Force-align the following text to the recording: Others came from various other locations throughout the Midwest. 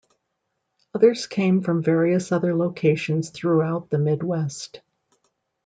Others 0.95 1.27
came 1.27 1.61
from 1.61 1.83
various 1.83 2.31
other 2.31 2.55
locations 2.55 3.29
throughout 3.29 3.91
the 3.91 3.99
Midwest. 3.99 4.81